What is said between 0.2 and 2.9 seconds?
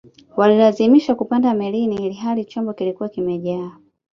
walilazimisha kupanda melini ilihali chombo